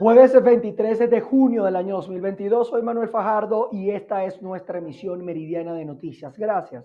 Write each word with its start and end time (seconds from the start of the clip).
Jueves 0.00 0.40
23 0.40 1.10
de 1.10 1.20
junio 1.20 1.64
del 1.64 1.74
año 1.74 1.96
2022, 1.96 2.68
soy 2.68 2.82
Manuel 2.82 3.08
Fajardo 3.08 3.68
y 3.72 3.90
esta 3.90 4.24
es 4.24 4.40
nuestra 4.40 4.78
emisión 4.78 5.24
meridiana 5.24 5.74
de 5.74 5.84
noticias. 5.84 6.38
Gracias 6.38 6.84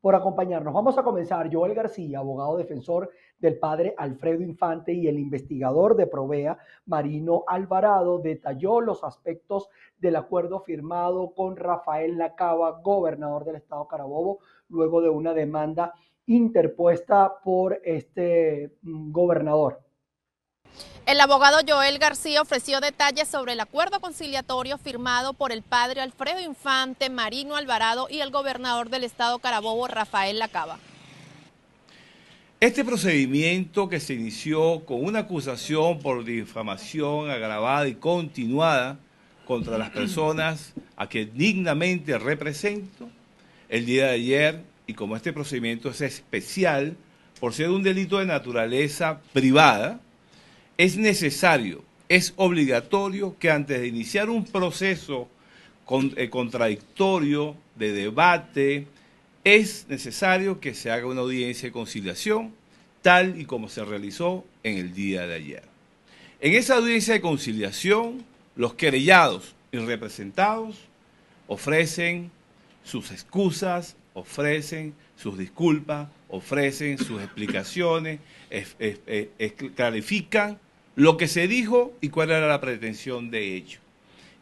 por 0.00 0.14
acompañarnos. 0.14 0.72
Vamos 0.72 0.96
a 0.96 1.02
comenzar. 1.02 1.52
Joel 1.52 1.74
García, 1.74 2.20
abogado 2.20 2.56
defensor 2.56 3.10
del 3.38 3.58
padre 3.58 3.94
Alfredo 3.98 4.42
Infante 4.42 4.94
y 4.94 5.08
el 5.08 5.18
investigador 5.18 5.94
de 5.94 6.06
Provea, 6.06 6.56
Marino 6.86 7.44
Alvarado, 7.46 8.18
detalló 8.18 8.80
los 8.80 9.04
aspectos 9.04 9.68
del 9.98 10.16
acuerdo 10.16 10.60
firmado 10.60 11.34
con 11.34 11.58
Rafael 11.58 12.16
Lacaba, 12.16 12.80
gobernador 12.80 13.44
del 13.44 13.56
estado 13.56 13.86
Carabobo, 13.86 14.38
luego 14.70 15.02
de 15.02 15.10
una 15.10 15.34
demanda 15.34 15.92
interpuesta 16.24 17.30
por 17.44 17.78
este 17.84 18.72
mm, 18.80 19.12
gobernador. 19.12 19.83
El 21.06 21.20
abogado 21.20 21.58
Joel 21.68 21.98
García 21.98 22.40
ofreció 22.40 22.80
detalles 22.80 23.28
sobre 23.28 23.52
el 23.52 23.60
acuerdo 23.60 24.00
conciliatorio 24.00 24.78
firmado 24.78 25.34
por 25.34 25.52
el 25.52 25.62
padre 25.62 26.00
Alfredo 26.00 26.40
Infante, 26.40 27.10
Marino 27.10 27.56
Alvarado 27.56 28.08
y 28.10 28.20
el 28.20 28.30
gobernador 28.30 28.88
del 28.88 29.04
estado 29.04 29.38
Carabobo, 29.38 29.86
Rafael 29.86 30.38
Lacaba. 30.38 30.78
Este 32.58 32.82
procedimiento 32.82 33.90
que 33.90 34.00
se 34.00 34.14
inició 34.14 34.86
con 34.86 35.04
una 35.04 35.18
acusación 35.20 35.98
por 35.98 36.24
difamación 36.24 37.28
agravada 37.28 37.86
y 37.86 37.96
continuada 37.96 38.98
contra 39.44 39.76
las 39.76 39.90
personas 39.90 40.72
a 40.96 41.06
que 41.06 41.26
dignamente 41.26 42.16
represento 42.16 43.10
el 43.68 43.84
día 43.84 44.06
de 44.06 44.12
ayer, 44.12 44.64
y 44.86 44.94
como 44.94 45.16
este 45.16 45.34
procedimiento 45.34 45.90
es 45.90 46.00
especial 46.00 46.96
por 47.40 47.52
ser 47.52 47.68
un 47.68 47.82
delito 47.82 48.18
de 48.18 48.24
naturaleza 48.24 49.20
privada, 49.34 50.00
es 50.76 50.96
necesario, 50.96 51.84
es 52.08 52.32
obligatorio 52.36 53.36
que 53.38 53.50
antes 53.50 53.80
de 53.80 53.86
iniciar 53.86 54.28
un 54.30 54.44
proceso 54.44 55.28
eh, 56.16 56.30
contradictorio 56.30 57.56
de 57.76 57.92
debate, 57.92 58.86
es 59.44 59.86
necesario 59.88 60.60
que 60.60 60.74
se 60.74 60.90
haga 60.90 61.06
una 61.06 61.20
audiencia 61.20 61.68
de 61.68 61.72
conciliación, 61.72 62.52
tal 63.02 63.38
y 63.38 63.44
como 63.44 63.68
se 63.68 63.84
realizó 63.84 64.44
en 64.62 64.78
el 64.78 64.94
día 64.94 65.26
de 65.26 65.34
ayer. 65.34 65.62
En 66.40 66.54
esa 66.54 66.76
audiencia 66.76 67.14
de 67.14 67.20
conciliación, 67.20 68.24
los 68.56 68.74
querellados 68.74 69.54
y 69.72 69.78
representados 69.78 70.76
ofrecen 71.46 72.30
sus 72.82 73.10
excusas, 73.10 73.96
ofrecen 74.14 74.94
sus 75.16 75.36
disculpas, 75.36 76.08
ofrecen 76.28 76.98
sus 76.98 77.22
explicaciones, 77.22 78.20
clarifican 79.74 80.58
lo 80.96 81.16
que 81.16 81.28
se 81.28 81.48
dijo 81.48 81.92
y 82.00 82.08
cuál 82.08 82.30
era 82.30 82.46
la 82.46 82.60
pretensión 82.60 83.30
de 83.30 83.56
hecho. 83.56 83.80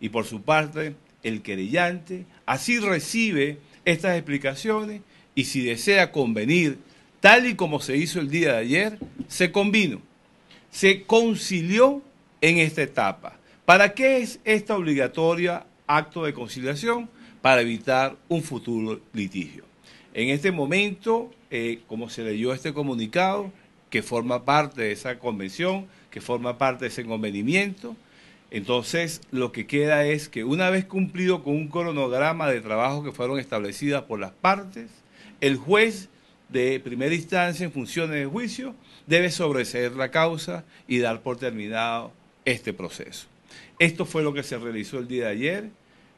Y 0.01 0.09
por 0.11 0.27
su 0.27 0.43
parte, 0.43 0.95
el 1.23 1.43
querellante 1.43 2.27
así 2.47 2.79
recibe 2.79 3.59
estas 3.85 4.17
explicaciones 4.17 5.03
y 5.35 5.45
si 5.45 5.63
desea 5.63 6.13
convenir, 6.13 6.79
tal 7.21 7.47
y 7.47 7.55
como 7.55 7.81
se 7.81 7.97
hizo 7.97 8.21
el 8.21 8.29
día 8.29 8.53
de 8.53 8.59
ayer, 8.59 8.99
se 9.29 9.53
convino, 9.53 10.01
se 10.71 11.05
concilió 11.05 12.03
en 12.41 12.59
esta 12.59 12.83
etapa. 12.83 13.39
¿Para 13.65 13.95
qué 13.95 14.19
es 14.19 14.41
esta 14.45 14.77
obligatoria 14.77 15.67
acto 15.87 16.25
de 16.25 16.35
conciliación? 16.35 17.09
Para 17.41 17.63
evitar 17.63 18.17
un 18.29 18.43
futuro 18.43 19.01
litigio. 19.13 19.65
En 20.15 20.29
este 20.29 20.53
momento, 20.53 21.33
eh, 21.51 21.81
como 21.87 22.11
se 22.11 22.23
leyó 22.23 22.53
este 22.53 22.73
comunicado, 22.73 23.53
que 23.89 24.03
forma 24.03 24.45
parte 24.45 24.83
de 24.83 24.93
esa 24.93 25.19
convención, 25.19 25.87
que 26.13 26.21
forma 26.21 26.59
parte 26.59 26.85
de 26.85 26.91
ese 26.91 27.05
convenimiento. 27.05 27.97
Entonces, 28.53 29.23
lo 29.33 29.51
que 29.51 29.67
queda 29.67 30.07
es 30.07 30.29
que 30.29 30.45
una 30.45 30.69
vez 30.69 30.85
cumplido 30.85 31.43
con 31.43 31.57
un 31.57 31.69
cronograma 31.69 32.49
de 32.49 32.61
trabajo 32.61 33.03
que 33.03 33.13
fueron 33.13 33.41
establecidas 33.41 34.03
por 34.03 34.21
las 34.21 34.33
partes, 34.33 34.91
el 35.41 35.57
juez 35.57 36.11
de 36.51 36.79
primera 36.81 37.15
instancia 37.15 37.65
en 37.65 37.73
funciones 37.73 38.17
de 38.17 38.27
juicio 38.27 38.75
debe 39.07 39.31
sobreseer 39.31 39.93
la 39.93 40.11
causa 40.11 40.65
y 40.87 40.99
dar 40.99 41.23
por 41.23 41.39
terminado 41.39 42.13
este 42.45 42.75
proceso. 42.75 43.27
Esto 43.79 44.05
fue 44.05 44.23
lo 44.23 44.35
que 44.35 44.43
se 44.43 44.59
realizó 44.59 44.99
el 44.99 45.09
día 45.09 45.25
de 45.25 45.31
ayer. 45.31 45.71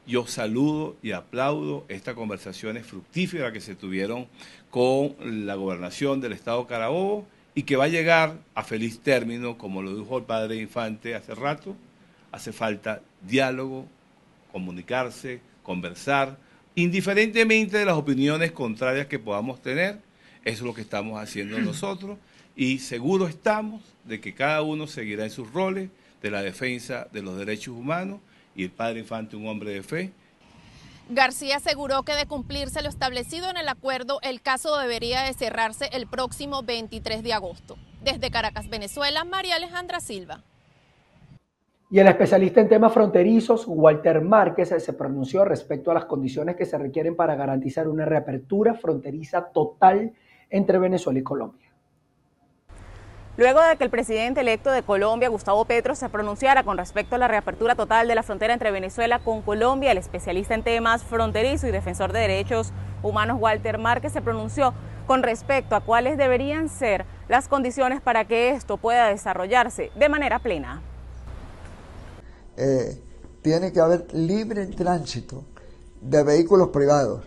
Yo 0.04 0.26
saludo 0.26 0.96
y 1.02 1.12
aplaudo 1.12 1.86
estas 1.88 2.14
conversaciones 2.14 2.84
fructíferas 2.84 3.52
que 3.52 3.60
se 3.60 3.76
tuvieron 3.76 4.26
con 4.70 5.14
la 5.46 5.54
gobernación 5.54 6.20
del 6.20 6.32
Estado 6.32 6.66
Carabobo 6.66 7.26
y 7.54 7.62
que 7.62 7.76
va 7.76 7.84
a 7.84 7.88
llegar 7.88 8.38
a 8.54 8.64
feliz 8.64 9.00
término, 9.00 9.56
como 9.56 9.82
lo 9.82 9.96
dijo 9.96 10.18
el 10.18 10.24
padre 10.24 10.56
Infante 10.56 11.14
hace 11.14 11.34
rato. 11.34 11.76
Hace 12.32 12.52
falta 12.52 13.00
diálogo, 13.22 13.86
comunicarse, 14.50 15.40
conversar, 15.62 16.36
indiferentemente 16.74 17.78
de 17.78 17.84
las 17.84 17.94
opiniones 17.94 18.50
contrarias 18.50 19.06
que 19.06 19.20
podamos 19.20 19.62
tener. 19.62 20.00
Eso 20.44 20.58
es 20.58 20.62
lo 20.62 20.74
que 20.74 20.80
estamos 20.80 21.20
haciendo 21.20 21.58
nosotros 21.60 22.18
y 22.56 22.78
seguro 22.78 23.28
estamos 23.28 23.82
de 24.04 24.20
que 24.20 24.34
cada 24.34 24.62
uno 24.62 24.86
seguirá 24.86 25.24
en 25.24 25.30
sus 25.30 25.52
roles 25.52 25.90
de 26.22 26.30
la 26.30 26.42
defensa 26.42 27.08
de 27.12 27.22
los 27.22 27.36
derechos 27.36 27.74
humanos 27.76 28.20
y 28.56 28.64
el 28.64 28.70
padre 28.70 29.00
Infante 29.00 29.36
un 29.36 29.46
hombre 29.46 29.72
de 29.72 29.82
fe 29.82 30.12
García 31.10 31.56
aseguró 31.56 32.02
que 32.02 32.14
de 32.14 32.26
cumplirse 32.26 32.82
lo 32.82 32.88
establecido 32.88 33.50
en 33.50 33.58
el 33.58 33.68
acuerdo, 33.68 34.20
el 34.22 34.40
caso 34.40 34.78
debería 34.78 35.22
de 35.22 35.34
cerrarse 35.34 35.90
el 35.92 36.06
próximo 36.06 36.62
23 36.62 37.22
de 37.22 37.34
agosto. 37.34 37.76
Desde 38.02 38.30
Caracas, 38.30 38.70
Venezuela, 38.70 39.24
María 39.24 39.56
Alejandra 39.56 40.00
Silva. 40.00 40.42
Y 41.90 41.98
el 41.98 42.08
especialista 42.08 42.62
en 42.62 42.70
temas 42.70 42.92
fronterizos, 42.92 43.64
Walter 43.66 44.22
Márquez, 44.22 44.70
se 44.70 44.92
pronunció 44.94 45.44
respecto 45.44 45.90
a 45.90 45.94
las 45.94 46.06
condiciones 46.06 46.56
que 46.56 46.64
se 46.64 46.78
requieren 46.78 47.14
para 47.14 47.36
garantizar 47.36 47.86
una 47.86 48.06
reapertura 48.06 48.74
fronteriza 48.74 49.44
total 49.52 50.14
entre 50.48 50.78
Venezuela 50.78 51.18
y 51.18 51.22
Colombia. 51.22 51.63
Luego 53.36 53.60
de 53.60 53.76
que 53.76 53.82
el 53.82 53.90
presidente 53.90 54.42
electo 54.42 54.70
de 54.70 54.84
Colombia, 54.84 55.28
Gustavo 55.28 55.64
Petro, 55.64 55.96
se 55.96 56.08
pronunciara 56.08 56.62
con 56.62 56.78
respecto 56.78 57.16
a 57.16 57.18
la 57.18 57.26
reapertura 57.26 57.74
total 57.74 58.06
de 58.06 58.14
la 58.14 58.22
frontera 58.22 58.52
entre 58.52 58.70
Venezuela 58.70 59.18
con 59.18 59.42
Colombia, 59.42 59.90
el 59.90 59.98
especialista 59.98 60.54
en 60.54 60.62
temas 60.62 61.02
fronterizo 61.02 61.66
y 61.66 61.72
defensor 61.72 62.12
de 62.12 62.20
derechos 62.20 62.72
humanos 63.02 63.38
Walter 63.40 63.78
Márquez 63.78 64.12
se 64.12 64.22
pronunció 64.22 64.72
con 65.08 65.24
respecto 65.24 65.74
a 65.74 65.80
cuáles 65.80 66.16
deberían 66.16 66.68
ser 66.68 67.06
las 67.28 67.48
condiciones 67.48 68.00
para 68.00 68.24
que 68.24 68.50
esto 68.50 68.76
pueda 68.76 69.08
desarrollarse 69.08 69.90
de 69.96 70.08
manera 70.08 70.38
plena. 70.38 70.80
Eh, 72.56 73.02
tiene 73.42 73.72
que 73.72 73.80
haber 73.80 74.06
libre 74.14 74.64
tránsito 74.68 75.44
de 76.00 76.22
vehículos 76.22 76.68
privados, 76.68 77.26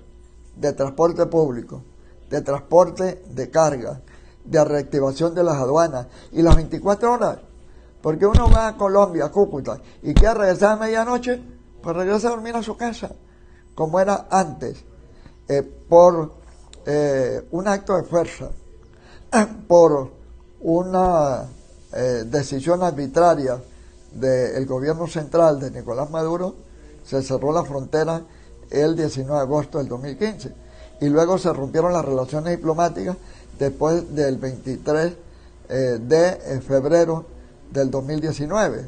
de 0.56 0.72
transporte 0.72 1.26
público, 1.26 1.84
de 2.30 2.42
transporte 2.42 3.22
de 3.28 3.50
carga, 3.50 4.02
de 4.50 4.64
reactivación 4.64 5.36
de 5.36 5.44
las 5.44 5.56
aduanas 5.56 6.08
y 6.32 6.42
las 6.42 6.56
24 6.56 7.14
horas. 7.14 7.40
Porque 8.02 8.26
uno 8.26 8.50
va 8.50 8.70
a 8.70 8.78
Colombia, 8.78 9.26
a 9.26 9.32
Cúcuta, 9.32 9.80
y 10.04 10.14
quiere 10.14 10.36
regresar 10.36 10.74
a 10.74 10.76
medianoche, 10.78 11.42
pues 11.82 11.96
regresa 11.96 12.28
a 12.28 12.32
dormir 12.32 12.56
a 12.56 12.64
su 12.64 12.78
casa, 12.78 13.12
como 13.76 14.00
era 14.00 14.28
antes, 14.30 14.84
eh, 15.48 15.64
por 15.64 16.34
eh, 16.86 17.48
un 17.52 17.68
acto 17.68 17.98
de 17.98 18.04
fuerza, 18.04 18.50
por 19.68 20.12
una 20.62 21.46
eh, 21.94 22.24
decisión 22.26 22.84
arbitraria 22.84 23.62
del 24.12 24.66
gobierno 24.66 25.08
central 25.08 25.60
de 25.60 25.72
Nicolás 25.72 26.10
Maduro, 26.10 26.56
se 27.04 27.22
cerró 27.22 27.52
la 27.52 27.64
frontera 27.64 28.22
el 28.70 28.96
19 28.96 29.34
de 29.34 29.42
agosto 29.42 29.78
del 29.78 29.88
2015 29.88 30.68
y 31.00 31.10
luego 31.10 31.38
se 31.38 31.54
rompieron 31.54 31.94
las 31.94 32.04
relaciones 32.04 32.58
diplomáticas 32.58 33.16
después 33.58 34.14
del 34.14 34.38
23 34.38 35.14
eh, 35.70 35.76
de 36.02 36.62
febrero 36.62 37.26
del 37.72 37.92
2019. 37.92 38.86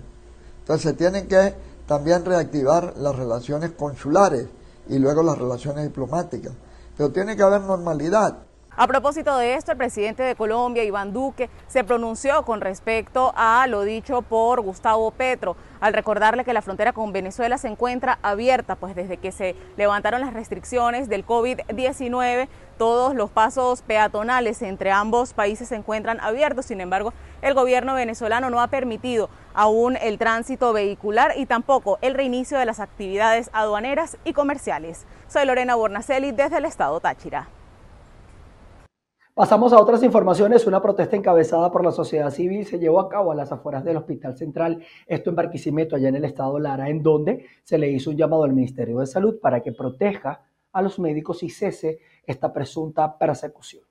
Entonces 0.60 0.92
se 0.92 0.94
tienen 0.94 1.28
que 1.28 1.54
también 1.88 2.24
reactivar 2.24 2.94
las 2.98 3.16
relaciones 3.16 3.72
consulares 3.72 4.48
y 4.88 5.00
luego 5.00 5.24
las 5.24 5.38
relaciones 5.38 5.84
diplomáticas. 5.86 6.54
Pero 6.96 7.12
tiene 7.12 7.36
que 7.36 7.44
haber 7.44 7.62
normalidad. 7.62 8.38
A 8.82 8.88
propósito 8.88 9.36
de 9.36 9.56
esto, 9.56 9.74
el 9.74 9.78
presidente 9.78 10.24
de 10.24 10.36
Colombia, 10.36 10.86
Iván 10.86 11.12
Duque, 11.12 11.50
se 11.68 11.84
pronunció 11.84 12.46
con 12.46 12.62
respecto 12.62 13.34
a 13.36 13.68
lo 13.68 13.82
dicho 13.82 14.22
por 14.22 14.62
Gustavo 14.62 15.12
Petro, 15.12 15.58
al 15.82 15.92
recordarle 15.92 16.46
que 16.46 16.54
la 16.54 16.62
frontera 16.62 16.94
con 16.94 17.12
Venezuela 17.12 17.58
se 17.58 17.68
encuentra 17.68 18.20
abierta, 18.22 18.78
pues 18.78 18.96
desde 18.96 19.18
que 19.18 19.34
se 19.34 19.58
levantaron 19.76 20.22
las 20.22 20.34
restricciones 20.34 21.10
del 21.10 21.26
COVID-19, 21.26 22.48
todos 22.78 23.16
los 23.16 23.30
pasos 23.30 23.82
peatonales 23.82 24.62
entre 24.62 24.92
ambos 24.92 25.34
países 25.34 25.68
se 25.68 25.76
encuentran 25.76 26.22
abiertos. 26.22 26.68
Sin 26.68 26.80
embargo, 26.80 27.12
el 27.42 27.56
gobierno 27.56 27.96
venezolano 27.96 28.50
no 28.50 28.62
ha 28.62 28.68
permitido 28.68 29.30
aún 29.54 29.98
el 29.98 30.18
tránsito 30.18 30.72
vehicular 30.72 31.34
y 31.36 31.48
tampoco 31.48 32.00
el 32.02 32.14
reinicio 32.14 32.58
de 32.58 32.66
las 32.66 32.80
actividades 32.80 33.50
aduaneras 33.52 34.16
y 34.24 34.32
comerciales. 34.32 35.06
Soy 35.28 35.46
Lorena 35.46 35.76
Bornacelli 35.76 36.32
desde 36.32 36.60
el 36.60 36.64
estado 36.64 37.02
Táchira. 37.02 37.50
Pasamos 39.40 39.72
a 39.72 39.80
otras 39.80 40.04
informaciones. 40.04 40.68
Una 40.68 40.82
protesta 40.82 41.16
encabezada 41.16 41.72
por 41.72 41.82
la 41.82 41.94
sociedad 41.94 42.30
civil 42.30 42.66
se 42.66 42.78
llevó 42.78 43.00
a 43.00 43.08
cabo 43.08 43.32
a 43.32 43.36
las 43.36 43.54
afueras 43.54 43.86
del 43.86 43.96
Hospital 43.96 44.36
Central, 44.36 44.84
esto 45.08 45.30
en 45.30 45.38
Barquisimeto, 45.38 45.96
allá 45.96 46.10
en 46.10 46.18
el 46.18 46.26
estado 46.26 46.60
Lara, 46.60 46.90
en 46.90 47.02
donde 47.02 47.46
se 47.64 47.78
le 47.78 47.90
hizo 47.90 48.10
un 48.10 48.18
llamado 48.18 48.44
al 48.44 48.52
Ministerio 48.52 49.00
de 49.00 49.08
Salud 49.08 49.40
para 49.42 49.62
que 49.62 49.72
proteja 49.72 50.42
a 50.74 50.82
los 50.82 51.00
médicos 51.00 51.42
y 51.44 51.50
cese 51.50 52.00
esta 52.28 52.52
presunta 52.52 53.18
persecución. 53.18 53.84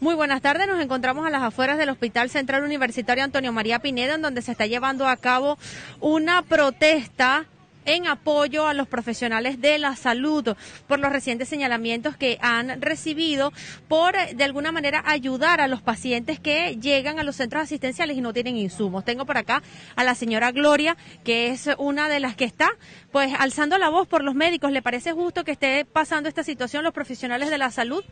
Muy 0.00 0.14
buenas 0.14 0.40
tardes, 0.40 0.66
nos 0.66 0.80
encontramos 0.80 1.26
a 1.26 1.30
las 1.30 1.42
afueras 1.42 1.76
del 1.76 1.90
Hospital 1.90 2.30
Central 2.30 2.64
Universitario 2.64 3.24
Antonio 3.24 3.52
María 3.52 3.80
Pineda, 3.80 4.14
en 4.14 4.22
donde 4.22 4.40
se 4.40 4.52
está 4.52 4.64
llevando 4.64 5.06
a 5.06 5.18
cabo 5.18 5.58
una 6.00 6.40
protesta 6.40 7.44
en 7.88 8.06
apoyo 8.06 8.66
a 8.66 8.74
los 8.74 8.86
profesionales 8.86 9.60
de 9.60 9.78
la 9.78 9.96
salud 9.96 10.54
por 10.86 10.98
los 10.98 11.10
recientes 11.10 11.48
señalamientos 11.48 12.16
que 12.16 12.38
han 12.42 12.82
recibido 12.82 13.52
por 13.88 14.14
de 14.14 14.44
alguna 14.44 14.72
manera 14.72 15.02
ayudar 15.06 15.62
a 15.62 15.68
los 15.68 15.80
pacientes 15.80 16.38
que 16.38 16.76
llegan 16.76 17.18
a 17.18 17.22
los 17.22 17.36
centros 17.36 17.62
asistenciales 17.62 18.16
y 18.16 18.20
no 18.20 18.34
tienen 18.34 18.56
insumos. 18.56 19.06
Tengo 19.06 19.24
por 19.24 19.38
acá 19.38 19.62
a 19.96 20.04
la 20.04 20.14
señora 20.14 20.52
Gloria, 20.52 20.98
que 21.24 21.48
es 21.48 21.68
una 21.78 22.10
de 22.10 22.20
las 22.20 22.36
que 22.36 22.44
está 22.44 22.68
pues 23.10 23.32
alzando 23.38 23.78
la 23.78 23.88
voz 23.88 24.06
por 24.06 24.22
los 24.22 24.34
médicos. 24.34 24.70
¿Le 24.70 24.82
parece 24.82 25.12
justo 25.12 25.42
que 25.44 25.52
esté 25.52 25.86
pasando 25.86 26.28
esta 26.28 26.42
situación 26.42 26.84
los 26.84 26.92
profesionales 26.92 27.48
de 27.48 27.56
la 27.56 27.70
salud? 27.70 28.04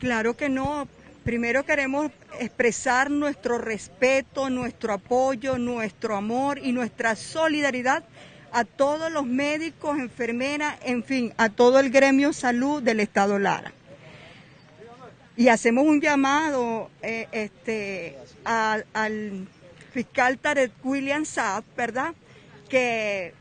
Claro 0.00 0.36
que 0.36 0.48
no, 0.48 0.88
Primero 1.24 1.66
queremos 1.66 2.10
expresar 2.38 3.10
nuestro 3.10 3.58
respeto, 3.58 4.48
nuestro 4.48 4.94
apoyo, 4.94 5.58
nuestro 5.58 6.16
amor 6.16 6.58
y 6.58 6.72
nuestra 6.72 7.14
solidaridad 7.14 8.04
a 8.52 8.64
todos 8.64 9.12
los 9.12 9.26
médicos, 9.26 9.98
enfermeras, 9.98 10.78
en 10.82 11.04
fin, 11.04 11.32
a 11.36 11.50
todo 11.50 11.78
el 11.78 11.90
gremio 11.90 12.32
salud 12.32 12.82
del 12.82 13.00
Estado 13.00 13.38
Lara. 13.38 13.72
Y 15.36 15.48
hacemos 15.48 15.84
un 15.84 16.00
llamado 16.00 16.90
eh, 17.02 17.28
este, 17.32 18.16
al 18.44 19.46
fiscal 19.92 20.38
Tarek 20.38 20.72
William 20.82 21.24
Saab, 21.24 21.64
¿verdad? 21.76 22.14
Que 22.68 23.34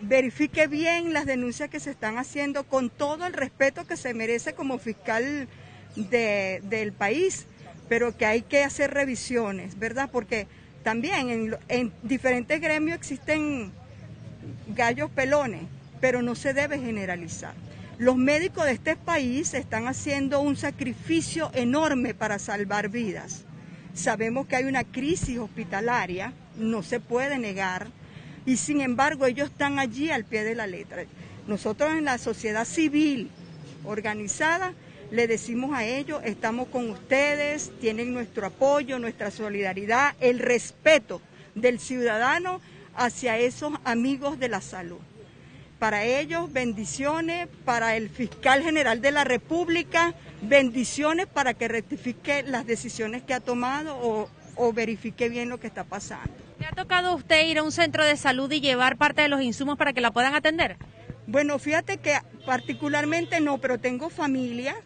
verifique 0.00 0.66
bien 0.66 1.12
las 1.12 1.26
denuncias 1.26 1.68
que 1.68 1.80
se 1.80 1.90
están 1.90 2.16
haciendo 2.16 2.64
con 2.64 2.88
todo 2.88 3.26
el 3.26 3.34
respeto 3.34 3.86
que 3.86 3.96
se 3.96 4.14
merece 4.14 4.54
como 4.54 4.78
fiscal 4.78 5.48
del 5.96 6.92
país, 6.92 7.46
pero 7.88 8.16
que 8.16 8.26
hay 8.26 8.42
que 8.42 8.62
hacer 8.62 8.92
revisiones, 8.92 9.78
¿verdad? 9.78 10.10
Porque 10.12 10.46
también 10.82 11.56
en, 11.68 11.92
diferentes 12.02 12.60
gremios 12.60 12.96
existen 12.96 13.72
gallos 14.68 15.10
pelones, 15.10 15.62
pero 16.00 16.22
no 16.22 16.34
se 16.34 16.54
debe 16.54 16.78
generalizar. 16.78 17.54
Los 17.98 18.16
médicos 18.16 18.64
de 18.64 18.72
este 18.72 18.96
país 18.96 19.52
están 19.52 19.86
haciendo 19.86 20.40
un 20.40 20.56
sacrificio 20.56 21.50
enorme 21.52 22.14
para 22.14 22.38
salvar 22.38 22.88
vidas. 22.88 23.44
Sabemos 23.92 24.46
que 24.46 24.56
hay 24.56 24.64
una 24.64 24.84
crisis 24.84 25.38
hospitalaria, 25.38 26.32
no 26.56 26.82
se 26.82 27.00
puede 27.00 27.38
negar, 27.38 27.88
y 28.46 28.56
sin 28.56 28.80
embargo 28.80 29.26
ellos 29.26 29.50
están 29.50 29.78
allí 29.78 30.10
al 30.10 30.24
pie 30.24 30.44
de 30.44 30.54
la 30.54 30.66
letra. 30.66 31.04
Nosotros 31.46 31.90
en 31.92 32.04
la 32.04 32.16
sociedad 32.16 32.64
civil 32.64 33.30
organizada 33.84 34.72
le 35.10 35.26
decimos 35.26 35.74
a 35.74 35.84
ellos, 35.84 36.20
estamos 36.24 36.68
con 36.68 36.90
ustedes, 36.90 37.72
tienen 37.80 38.12
nuestro 38.12 38.46
apoyo, 38.46 38.98
nuestra 38.98 39.30
solidaridad, 39.30 40.14
el 40.20 40.38
respeto 40.38 41.20
del 41.54 41.80
ciudadano 41.80 42.60
hacia 42.94 43.38
esos 43.38 43.72
amigos 43.84 44.38
de 44.38 44.48
la 44.48 44.60
salud. 44.60 44.98
Para 45.78 46.04
ellos, 46.04 46.52
bendiciones, 46.52 47.48
para 47.64 47.96
el 47.96 48.10
fiscal 48.10 48.62
general 48.62 49.00
de 49.00 49.10
la 49.12 49.24
República, 49.24 50.14
bendiciones 50.42 51.26
para 51.26 51.54
que 51.54 51.68
rectifique 51.68 52.42
las 52.42 52.66
decisiones 52.66 53.22
que 53.22 53.34
ha 53.34 53.40
tomado 53.40 53.96
o, 53.96 54.28
o 54.56 54.72
verifique 54.72 55.28
bien 55.28 55.48
lo 55.48 55.58
que 55.58 55.66
está 55.66 55.84
pasando. 55.84 56.32
¿Le 56.58 56.66
ha 56.66 56.72
tocado 56.72 57.08
a 57.08 57.14
usted 57.14 57.46
ir 57.46 57.58
a 57.58 57.62
un 57.62 57.72
centro 57.72 58.04
de 58.04 58.16
salud 58.16 58.52
y 58.52 58.60
llevar 58.60 58.98
parte 58.98 59.22
de 59.22 59.28
los 59.28 59.40
insumos 59.40 59.78
para 59.78 59.94
que 59.94 60.02
la 60.02 60.10
puedan 60.10 60.34
atender? 60.34 60.76
Bueno, 61.26 61.58
fíjate 61.58 61.96
que 61.96 62.18
particularmente 62.44 63.40
no, 63.40 63.58
pero 63.58 63.78
tengo 63.78 64.10
familia 64.10 64.76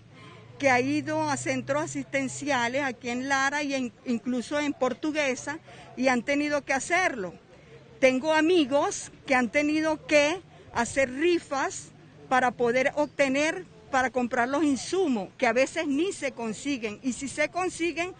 que 0.59 0.71
ha 0.71 0.81
ido 0.81 1.29
a 1.29 1.37
centros 1.37 1.83
asistenciales 1.83 2.83
aquí 2.83 3.11
en 3.11 3.29
Lara 3.29 3.63
y 3.63 3.93
incluso 4.07 4.59
en 4.61 4.73
Portuguesa 4.73 5.59
y 5.97 6.09
han 6.09 6.23
tenido 6.23 6.65
que 6.65 6.73
hacerlo. 6.73 7.35
Tengo 7.99 8.33
amigos 8.33 9.11
que 9.27 9.35
han 9.35 9.51
tenido 9.51 10.07
que 10.07 10.41
hacer 10.73 11.11
rifas 11.11 11.89
para 12.29 12.51
poder 12.51 12.93
obtener, 12.97 13.65
para 13.91 14.11
comprar 14.11 14.49
los 14.49 14.65
insumos, 14.65 15.29
que 15.39 15.47
a 15.47 15.53
veces 15.53 15.87
ni 15.87 16.13
se 16.13 16.33
consiguen. 16.33 16.99
Y 17.03 17.13
si 17.13 17.29
se 17.29 17.49
consiguen, 17.49 18.13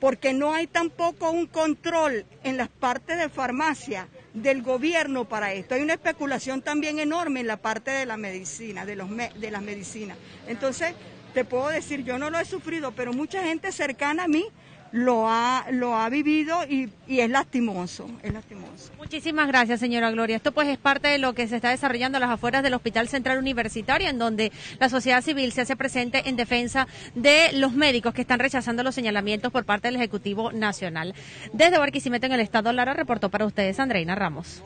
porque 0.00 0.32
no 0.32 0.52
hay 0.52 0.66
tampoco 0.66 1.30
un 1.30 1.46
control 1.46 2.26
en 2.42 2.56
las 2.56 2.68
partes 2.68 3.18
de 3.18 3.28
farmacia 3.28 4.08
del 4.34 4.62
gobierno 4.62 5.28
para 5.28 5.52
esto. 5.52 5.74
Hay 5.74 5.82
una 5.82 5.92
especulación 5.92 6.62
también 6.62 6.98
enorme 6.98 7.40
en 7.40 7.46
la 7.46 7.58
parte 7.58 7.92
de 7.92 8.06
la 8.06 8.16
medicina, 8.16 8.84
de, 8.84 8.96
los 8.96 9.08
de 9.08 9.50
las 9.50 9.62
medicinas. 9.62 10.16
Entonces, 10.48 10.94
te 11.32 11.44
puedo 11.44 11.68
decir, 11.68 12.04
yo 12.04 12.18
no 12.18 12.30
lo 12.30 12.38
he 12.38 12.44
sufrido, 12.44 12.92
pero 12.92 13.12
mucha 13.12 13.42
gente 13.42 13.72
cercana 13.72 14.24
a 14.24 14.28
mí 14.28 14.44
lo 14.92 15.26
ha, 15.26 15.66
lo 15.70 15.96
ha 15.96 16.08
vivido 16.10 16.64
y, 16.68 16.90
es 17.08 17.30
lastimoso, 17.30 18.08
es 18.22 18.32
lastimoso. 18.32 18.92
Muchísimas 18.98 19.48
gracias, 19.48 19.80
señora 19.80 20.10
Gloria. 20.10 20.36
Esto 20.36 20.52
pues 20.52 20.68
es 20.68 20.78
parte 20.78 21.08
de 21.08 21.18
lo 21.18 21.34
que 21.34 21.48
se 21.48 21.56
está 21.56 21.70
desarrollando 21.70 22.18
a 22.18 22.20
las 22.20 22.30
afueras 22.30 22.62
del 22.62 22.74
Hospital 22.74 23.08
Central 23.08 23.38
Universitario, 23.38 24.08
en 24.08 24.18
donde 24.18 24.52
la 24.78 24.88
sociedad 24.88 25.22
civil 25.22 25.52
se 25.52 25.62
hace 25.62 25.76
presente 25.76 26.28
en 26.28 26.36
defensa 26.36 26.86
de 27.14 27.52
los 27.54 27.72
médicos 27.72 28.12
que 28.14 28.20
están 28.20 28.38
rechazando 28.38 28.82
los 28.82 28.94
señalamientos 28.94 29.50
por 29.50 29.64
parte 29.64 29.88
del 29.88 29.96
Ejecutivo 29.96 30.52
Nacional. 30.52 31.14
Desde 31.52 31.78
Barquisimeto, 31.78 32.26
en 32.26 32.32
el 32.32 32.40
Estado 32.40 32.72
Lara, 32.72 32.92
reportó 32.92 33.30
para 33.30 33.46
ustedes 33.46 33.80
Andreina 33.80 34.14
Ramos. 34.14 34.62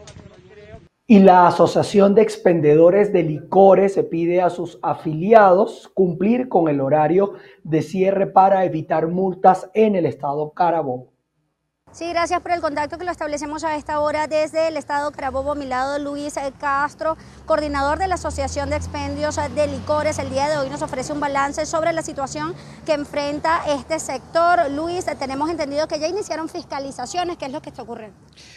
Y 1.08 1.20
la 1.20 1.46
Asociación 1.46 2.16
de 2.16 2.22
Expendedores 2.22 3.12
de 3.12 3.22
Licores 3.22 3.94
se 3.94 4.02
pide 4.02 4.42
a 4.42 4.50
sus 4.50 4.80
afiliados 4.82 5.88
cumplir 5.94 6.48
con 6.48 6.68
el 6.68 6.80
horario 6.80 7.34
de 7.62 7.82
cierre 7.82 8.26
para 8.26 8.64
evitar 8.64 9.06
multas 9.06 9.70
en 9.72 9.94
el 9.94 10.04
estado 10.04 10.50
Carabobo. 10.50 11.12
Sí, 11.96 12.06
gracias 12.10 12.42
por 12.42 12.50
el 12.52 12.60
contacto 12.60 12.98
que 12.98 13.06
lo 13.06 13.10
establecemos 13.10 13.64
a 13.64 13.74
esta 13.74 14.00
hora 14.00 14.26
desde 14.26 14.68
el 14.68 14.76
Estado 14.76 15.10
Carabobo. 15.12 15.54
Mi 15.54 15.64
lado 15.64 15.98
Luis 15.98 16.34
Castro, 16.60 17.16
coordinador 17.46 17.98
de 17.98 18.06
la 18.06 18.16
Asociación 18.16 18.68
de 18.68 18.76
Expendios 18.76 19.36
de 19.36 19.66
Licores. 19.66 20.18
El 20.18 20.28
día 20.28 20.46
de 20.50 20.58
hoy 20.58 20.68
nos 20.68 20.82
ofrece 20.82 21.14
un 21.14 21.20
balance 21.20 21.64
sobre 21.64 21.94
la 21.94 22.02
situación 22.02 22.54
que 22.84 22.92
enfrenta 22.92 23.62
este 23.66 23.98
sector. 23.98 24.70
Luis, 24.70 25.06
tenemos 25.18 25.48
entendido 25.48 25.88
que 25.88 25.98
ya 25.98 26.06
iniciaron 26.06 26.50
fiscalizaciones. 26.50 27.38
¿Qué 27.38 27.46
es 27.46 27.52
lo 27.52 27.62
que 27.62 27.70
está 27.70 27.80
ocurriendo? 27.80 28.14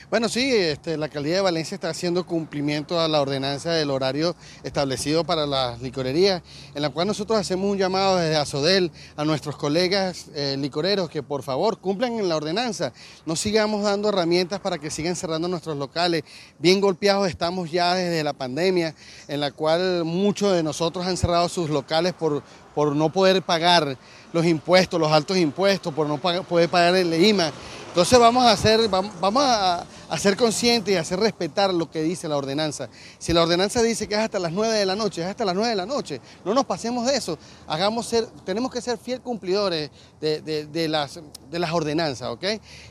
Bueno, 0.09 0.27
sí, 0.27 0.53
este, 0.53 0.97
la 0.97 1.05
alcaldía 1.05 1.35
de 1.35 1.41
Valencia 1.41 1.75
está 1.75 1.91
haciendo 1.91 2.25
cumplimiento 2.25 2.99
a 2.99 3.07
la 3.07 3.21
ordenanza 3.21 3.71
del 3.71 3.89
horario 3.89 4.35
establecido 4.63 5.23
para 5.23 5.45
las 5.45 5.81
licorerías, 5.81 6.41
en 6.75 6.81
la 6.81 6.89
cual 6.89 7.07
nosotros 7.07 7.39
hacemos 7.39 7.71
un 7.71 7.77
llamado 7.77 8.17
desde 8.17 8.35
Azodel 8.35 8.91
a 9.15 9.23
nuestros 9.23 9.55
colegas 9.55 10.25
eh, 10.35 10.57
licoreros 10.59 11.09
que 11.09 11.23
por 11.23 11.41
favor 11.41 11.77
cumplan 11.77 12.27
la 12.27 12.35
ordenanza 12.35 12.91
no 13.29 13.35
sigamos 13.35 13.83
dando 13.83 14.09
herramientas 14.09 14.59
para 14.59 14.79
que 14.79 14.89
sigan 14.89 15.15
cerrando 15.15 15.47
nuestros 15.47 15.77
locales. 15.77 16.23
Bien 16.57 16.81
golpeados 16.81 17.27
estamos 17.27 17.69
ya 17.69 17.93
desde 17.93 18.23
la 18.23 18.33
pandemia, 18.33 18.95
en 19.27 19.39
la 19.39 19.51
cual 19.51 20.03
muchos 20.03 20.51
de 20.55 20.63
nosotros 20.63 21.05
han 21.05 21.15
cerrado 21.15 21.47
sus 21.47 21.69
locales 21.69 22.13
por, 22.13 22.41
por 22.73 22.95
no 22.95 23.11
poder 23.11 23.43
pagar 23.43 23.95
los 24.33 24.47
impuestos, 24.47 24.99
los 24.99 25.11
altos 25.11 25.37
impuestos, 25.37 25.93
por 25.93 26.07
no 26.07 26.17
poder 26.17 26.69
pagar 26.69 26.95
el 26.95 27.13
IMA. 27.23 27.51
Entonces 27.89 28.17
vamos 28.17 28.43
a 28.45 28.51
hacer, 28.51 28.89
vamos 28.89 29.43
a, 29.45 29.85
ser 30.17 30.35
conscientes 30.35 30.93
y 30.93 30.97
hacer 30.97 31.19
respetar 31.19 31.73
lo 31.73 31.89
que 31.89 32.01
dice 32.01 32.27
la 32.27 32.37
ordenanza. 32.37 32.89
Si 33.17 33.33
la 33.33 33.43
ordenanza 33.43 33.81
dice 33.81 34.07
que 34.07 34.15
es 34.15 34.21
hasta 34.21 34.39
las 34.39 34.51
9 34.51 34.73
de 34.73 34.85
la 34.85 34.95
noche, 34.95 35.21
es 35.21 35.27
hasta 35.27 35.45
las 35.45 35.55
9 35.55 35.69
de 35.69 35.75
la 35.75 35.85
noche. 35.85 36.19
No 36.43 36.53
nos 36.53 36.65
pasemos 36.65 37.05
de 37.05 37.15
eso. 37.15 37.37
Hagamos 37.67 38.07
ser, 38.07 38.25
tenemos 38.45 38.71
que 38.71 38.81
ser 38.81 38.97
fiel 38.97 39.21
cumplidores 39.21 39.91
de, 40.19 40.87
las, 40.89 41.19
de 41.49 41.59
las 41.59 41.71
ordenanzas, 41.71 42.29
¿ok? 42.29 42.43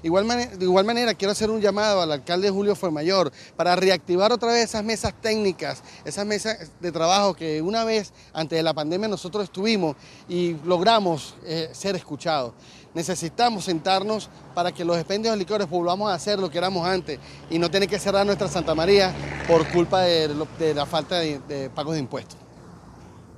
Igual 0.02 0.28
de 0.58 0.64
igual 0.64 0.84
manera 0.84 1.14
quiero 1.14 1.32
hacer 1.32 1.50
un 1.50 1.60
llamado 1.60 2.02
al 2.02 2.12
alcalde 2.12 2.50
Julio 2.50 2.76
Fuemayor 2.76 3.32
para 3.56 3.74
reactivar 3.76 4.32
otra 4.32 4.52
vez 4.52 4.64
esas 4.64 4.84
mesas 4.84 5.12
técnicas, 5.20 5.82
esas 6.04 6.26
mesas 6.26 6.70
de 6.80 6.92
trabajo 6.92 7.34
que 7.34 7.62
una 7.62 7.84
vez 7.84 8.12
antes 8.32 8.56
de 8.56 8.62
la 8.62 8.74
pandemia 8.74 9.08
nosotros 9.08 9.44
estuvimos 9.44 9.96
y 10.28 10.54
logramos 10.64 11.34
eh, 11.44 11.70
ser 11.72 11.96
escuchados. 11.96 12.52
Necesitamos 12.94 13.64
sentarnos 13.64 14.28
para 14.54 14.72
que 14.72 14.84
los 14.84 14.96
expendios 14.96 15.32
de 15.32 15.38
licores 15.38 15.68
volvamos 15.68 16.10
a 16.10 16.14
hacer 16.14 16.38
lo 16.38 16.50
que 16.50 16.58
éramos 16.58 16.86
antes 16.86 17.18
y 17.50 17.58
no 17.58 17.70
tener 17.70 17.88
que 17.88 17.98
cerrar 17.98 18.24
nuestra 18.24 18.48
Santa 18.48 18.74
María 18.74 19.12
por 19.46 19.66
culpa 19.68 20.02
de, 20.02 20.74
la 20.74 20.86
falta 20.86 21.18
de, 21.20 21.38
de 21.48 21.70
pagos 21.70 21.94
de 21.94 22.00
impuestos. 22.00 22.47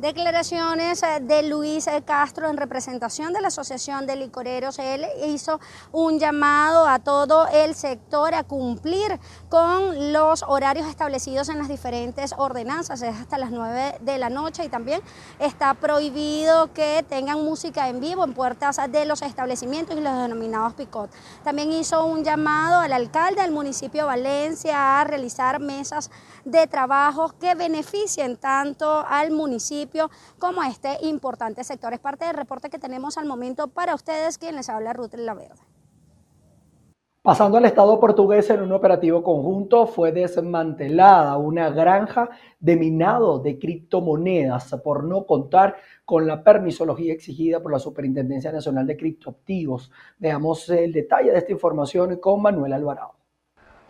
Declaraciones 0.00 1.02
eh, 1.02 1.21
de 1.21 1.42
Luis 1.42 1.87
eh, 1.87 2.02
Castro 2.02 2.49
en 2.49 2.57
representación 2.57 3.35
de 3.35 3.42
la 3.42 3.49
Asociación 3.49 4.07
de 4.07 4.16
Licoreros. 4.16 4.78
Él 4.78 5.04
hizo 5.26 5.61
un 5.92 6.19
llamado 6.19 6.87
a 6.87 7.00
todo 7.00 7.47
el 7.49 7.75
sector 7.75 8.35
a 8.35 8.42
cumplir 8.42 9.21
con 9.50 10.14
los 10.14 10.42
horarios 10.49 10.87
establecidos 10.87 11.50
en 11.50 11.59
las 11.59 11.69
diferentes 11.69 12.35
ordenanzas. 12.38 13.02
Es 13.02 13.14
hasta 13.14 13.37
las 13.37 13.50
9 13.50 13.99
de 14.00 14.16
la 14.16 14.30
noche 14.30 14.64
y 14.64 14.71
también 14.71 15.02
está 15.38 15.75
prohibido 15.75 16.73
que 16.73 17.04
tengan 17.07 17.45
música 17.45 17.90
en 17.90 18.00
vivo 18.00 18.25
en 18.25 18.33
puertas 18.33 18.80
de 18.90 19.04
los 19.04 19.21
establecimientos 19.21 19.99
y 19.99 20.00
los 20.00 20.16
denominados 20.16 20.73
picot. 20.73 21.11
También 21.45 21.73
hizo 21.73 22.07
un 22.07 22.25
llamado 22.25 22.80
al 22.80 22.95
alcalde 22.95 23.42
del 23.42 23.52
municipio 23.52 24.04
de 24.04 24.07
Valencia 24.07 24.99
a 24.99 25.04
realizar 25.04 25.61
mesas 25.61 26.11
de 26.44 26.66
trabajo 26.66 27.35
que 27.40 27.54
beneficien 27.54 28.37
tanto 28.37 29.04
al 29.06 29.30
municipio 29.30 30.11
como 30.38 30.62
este 30.62 30.99
importante 31.02 31.64
sector. 31.64 31.92
Es 31.92 32.00
parte 32.00 32.25
del 32.25 32.35
reporte 32.35 32.70
que 32.70 32.78
tenemos 32.78 33.18
al 33.18 33.26
momento 33.26 33.68
para 33.68 33.94
ustedes, 33.94 34.38
quien 34.38 34.56
les 34.56 34.68
habla 34.68 34.92
Ruth 34.92 35.14
La 35.14 35.35
Verde. 35.35 35.61
Pasando 37.23 37.59
al 37.59 37.66
Estado 37.66 38.00
portugués 38.00 38.49
en 38.49 38.62
un 38.62 38.73
operativo 38.73 39.23
conjunto, 39.23 39.87
fue 39.87 40.11
desmantelada 40.11 41.37
una 41.37 41.68
granja 41.68 42.30
de 42.59 42.76
minado 42.76 43.38
de 43.40 43.59
criptomonedas 43.59 44.75
por 44.82 45.04
no 45.04 45.26
contar 45.26 45.76
con 46.06 46.26
la 46.26 46.42
permisología 46.42 47.12
exigida 47.12 47.61
por 47.61 47.73
la 47.73 47.78
Superintendencia 47.78 48.50
Nacional 48.50 48.87
de 48.87 48.97
Criptoactivos. 48.97 49.90
Veamos 50.18 50.70
el 50.70 50.94
detalle 50.94 51.30
de 51.30 51.37
esta 51.37 51.52
información 51.52 52.16
con 52.16 52.40
Manuel 52.40 52.73
Alvarado. 52.73 53.20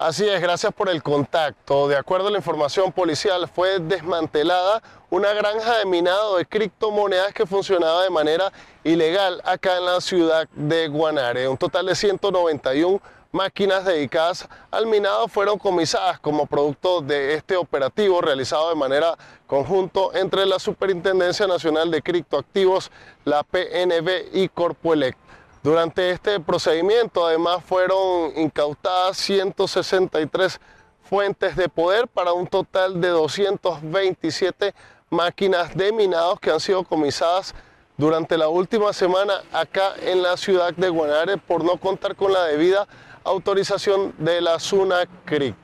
Así 0.01 0.27
es, 0.27 0.41
gracias 0.41 0.73
por 0.73 0.89
el 0.89 1.03
contacto. 1.03 1.87
De 1.87 1.95
acuerdo 1.95 2.29
a 2.29 2.31
la 2.31 2.39
información 2.39 2.91
policial, 2.91 3.47
fue 3.47 3.81
desmantelada 3.81 4.83
una 5.11 5.35
granja 5.35 5.77
de 5.77 5.85
minado 5.85 6.39
de 6.39 6.47
criptomonedas 6.47 7.35
que 7.35 7.45
funcionaba 7.45 8.05
de 8.05 8.09
manera 8.09 8.51
ilegal 8.83 9.43
acá 9.45 9.77
en 9.77 9.85
la 9.85 10.01
ciudad 10.01 10.49
de 10.55 10.89
Guanare. 10.89 11.47
Un 11.49 11.59
total 11.59 11.85
de 11.85 11.95
191 11.95 12.99
máquinas 13.31 13.85
dedicadas 13.85 14.49
al 14.71 14.87
minado 14.87 15.29
fueron 15.29 15.59
comisadas 15.59 16.19
como 16.19 16.47
producto 16.47 17.03
de 17.03 17.35
este 17.35 17.59
operativo 17.59 18.23
realizado 18.23 18.71
de 18.71 18.77
manera 18.77 19.19
conjunto 19.47 20.15
entre 20.15 20.47
la 20.47 20.59
Superintendencia 20.59 21.47
Nacional 21.47 21.91
de 21.91 22.01
Criptoactivos, 22.01 22.91
la 23.27 23.43
PNB 23.43 24.31
y 24.33 24.49
Corpoelec. 24.49 25.19
Durante 25.63 26.11
este 26.11 26.41
procedimiento 26.41 27.27
además 27.27 27.63
fueron 27.63 28.33
incautadas 28.35 29.19
163 29.19 30.59
fuentes 31.03 31.55
de 31.55 31.69
poder 31.69 32.09
para 32.09 32.33
un 32.33 32.47
total 32.47 32.99
de 32.99 33.09
227 33.09 34.75
máquinas 35.11 35.77
de 35.77 35.93
minados 35.93 36.41
que 36.41 36.51
han 36.51 36.61
sido 36.61 36.83
comisadas 36.83 37.55
durante 37.99 38.39
la 38.39 38.49
última 38.49 38.95
semana 38.95 39.43
acá 39.53 39.93
en 40.01 40.23
la 40.23 40.39
ciudad 40.39 40.73
de 40.73 40.89
Guanare 40.89 41.37
por 41.37 41.63
no 41.63 41.77
contar 41.77 42.17
con 42.17 42.33
la 42.33 42.45
debida 42.45 42.89
autorización 43.23 44.15
de 44.17 44.41
la 44.41 44.59
SUNACRIC. 44.59 45.55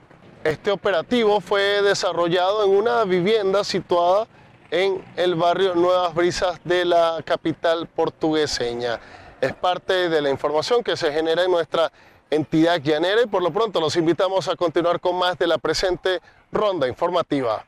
Este 0.45 0.73
operativo 0.73 1.41
fue 1.41 1.81
desarrollado 1.81 2.65
en 2.65 2.77
una 2.77 3.05
vivienda 3.05 3.65
situada 3.65 4.27
en 4.71 5.03
el 5.17 5.37
barrio 5.37 5.75
Nuevas 5.75 6.15
Brisas 6.15 6.61
de 6.65 6.85
la 6.85 7.23
capital 7.25 7.87
portugueseña 7.87 9.01
es 9.41 9.53
parte 9.55 10.09
de 10.09 10.23
la 10.23 10.31
información 10.31 10.83
que 10.83 10.97
se 10.97 11.13
genera 11.13 11.45
en 11.45 11.51
nuestra 11.51 11.91
entidad 12.31 12.81
llanera 12.81 13.23
y 13.23 13.27
por 13.27 13.43
lo 13.43 13.53
pronto 13.53 13.81
los 13.81 13.97
invitamos 13.97 14.49
a 14.49 14.57
continuar 14.57 15.01
con 15.01 15.19
más 15.19 15.39
de 15.39 15.47
la 15.47 15.59
presente 15.59 16.21
ronda 16.51 16.89
informativa. 16.89 17.65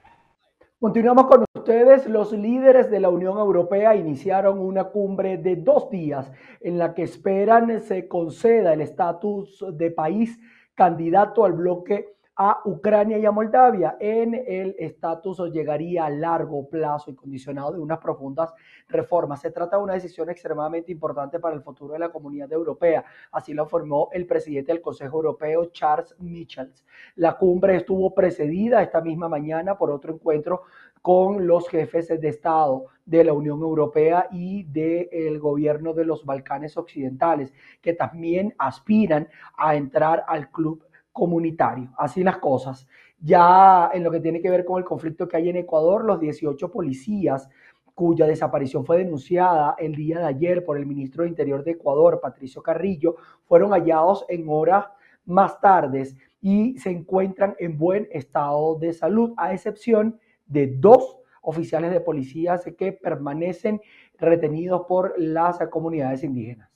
Continuamos 0.80 1.26
con 1.26 1.44
ustedes. 1.56 2.06
Los 2.06 2.32
líderes 2.32 2.88
de 2.90 3.00
la 3.00 3.08
Unión 3.08 3.36
Europea 3.38 3.96
iniciaron 3.96 4.60
una 4.60 4.84
cumbre 4.84 5.36
de 5.36 5.56
dos 5.56 5.90
días 5.90 6.30
en 6.60 6.78
la 6.78 6.94
que 6.94 7.02
esperan 7.02 7.80
se 7.80 8.06
conceda 8.06 8.72
el 8.72 8.80
estatus 8.80 9.64
de 9.72 9.90
país 9.90 10.38
candidato 10.74 11.44
al 11.44 11.54
bloque 11.54 12.14
a 12.40 12.60
Ucrania 12.66 13.18
y 13.18 13.26
a 13.26 13.32
Moldavia 13.32 13.96
en 13.98 14.32
el 14.32 14.76
estatus 14.78 15.40
llegaría 15.50 16.06
a 16.06 16.10
largo 16.10 16.68
plazo 16.68 17.10
y 17.10 17.16
condicionado 17.16 17.72
de 17.72 17.80
unas 17.80 17.98
profundas 17.98 18.54
reformas. 18.86 19.40
Se 19.40 19.50
trata 19.50 19.76
de 19.76 19.82
una 19.82 19.94
decisión 19.94 20.30
extremadamente 20.30 20.92
importante 20.92 21.40
para 21.40 21.56
el 21.56 21.62
futuro 21.62 21.94
de 21.94 21.98
la 21.98 22.10
comunidad 22.10 22.52
europea. 22.52 23.04
Así 23.32 23.54
lo 23.54 23.64
informó 23.64 24.08
el 24.12 24.24
presidente 24.24 24.70
del 24.70 24.80
Consejo 24.80 25.16
Europeo, 25.16 25.66
Charles 25.72 26.14
Michels. 26.20 26.86
La 27.16 27.36
cumbre 27.36 27.74
estuvo 27.74 28.14
precedida 28.14 28.82
esta 28.82 29.00
misma 29.00 29.28
mañana 29.28 29.76
por 29.76 29.90
otro 29.90 30.14
encuentro 30.14 30.62
con 31.02 31.44
los 31.44 31.68
jefes 31.68 32.08
de 32.08 32.28
Estado 32.28 32.86
de 33.04 33.24
la 33.24 33.32
Unión 33.32 33.60
Europea 33.62 34.28
y 34.30 34.62
del 34.64 35.40
gobierno 35.40 35.92
de 35.92 36.04
los 36.04 36.24
Balcanes 36.24 36.76
Occidentales, 36.76 37.52
que 37.80 37.94
también 37.94 38.54
aspiran 38.58 39.28
a 39.56 39.74
entrar 39.74 40.24
al 40.28 40.50
club 40.50 40.84
comunitario. 41.18 41.90
Así 41.98 42.22
las 42.22 42.38
cosas. 42.38 42.86
Ya 43.20 43.90
en 43.92 44.04
lo 44.04 44.10
que 44.12 44.20
tiene 44.20 44.40
que 44.40 44.50
ver 44.50 44.64
con 44.64 44.78
el 44.78 44.84
conflicto 44.84 45.26
que 45.26 45.36
hay 45.36 45.48
en 45.48 45.56
Ecuador, 45.56 46.04
los 46.04 46.20
18 46.20 46.70
policías 46.70 47.48
cuya 47.92 48.28
desaparición 48.28 48.86
fue 48.86 48.98
denunciada 48.98 49.74
el 49.76 49.96
día 49.96 50.20
de 50.20 50.26
ayer 50.26 50.64
por 50.64 50.78
el 50.78 50.86
ministro 50.86 51.24
de 51.24 51.30
Interior 51.30 51.64
de 51.64 51.72
Ecuador, 51.72 52.20
Patricio 52.22 52.62
Carrillo, 52.62 53.16
fueron 53.44 53.72
hallados 53.72 54.24
en 54.28 54.44
horas 54.48 54.86
más 55.24 55.60
tardes 55.60 56.16
y 56.40 56.78
se 56.78 56.90
encuentran 56.90 57.56
en 57.58 57.76
buen 57.76 58.06
estado 58.12 58.76
de 58.76 58.92
salud, 58.92 59.34
a 59.36 59.52
excepción 59.52 60.20
de 60.46 60.68
dos 60.68 61.18
oficiales 61.42 61.90
de 61.90 62.00
policía 62.00 62.60
que 62.76 62.92
permanecen 62.92 63.80
retenidos 64.16 64.82
por 64.86 65.14
las 65.18 65.58
comunidades 65.68 66.22
indígenas. 66.22 66.67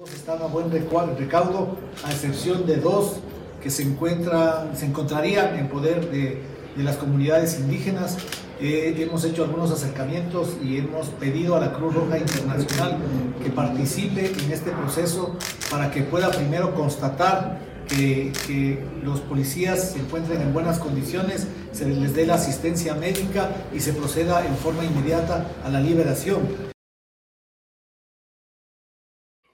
Todos 0.00 0.14
están 0.14 0.40
a 0.40 0.46
buen 0.46 0.70
recaudo, 0.70 1.76
a 2.02 2.10
excepción 2.10 2.64
de 2.64 2.76
dos 2.76 3.16
que 3.62 3.68
se, 3.68 3.82
encontrarían 3.82 5.58
en 5.58 5.68
poder 5.68 6.10
de, 6.10 6.40
las 6.78 6.96
comunidades 6.96 7.60
indígenas. 7.60 8.16
Eh, 8.62 8.94
hemos 8.96 9.22
hecho 9.24 9.44
algunos 9.44 9.70
acercamientos 9.70 10.56
y 10.64 10.78
hemos 10.78 11.08
pedido 11.08 11.54
a 11.54 11.60
la 11.60 11.74
Cruz 11.74 11.92
Roja 11.92 12.16
Internacional 12.16 12.96
que 13.44 13.50
participe 13.50 14.32
en 14.42 14.50
este 14.50 14.70
proceso 14.70 15.36
para 15.70 15.90
que 15.90 16.00
pueda 16.00 16.30
primero 16.30 16.74
constatar 16.74 17.60
que, 17.86 18.82
los 19.04 19.20
policías 19.20 19.92
se 19.92 19.98
encuentren 19.98 20.40
en 20.40 20.54
buenas 20.54 20.78
condiciones, 20.78 21.46
se 21.72 21.86
les 21.86 22.14
dé 22.14 22.24
la 22.24 22.36
asistencia 22.36 22.94
médica 22.94 23.50
y 23.74 23.80
se 23.80 23.92
proceda 23.92 24.46
en 24.46 24.56
forma 24.56 24.82
inmediata 24.82 25.46
a 25.62 25.68
la 25.68 25.80
liberación. 25.80 26.69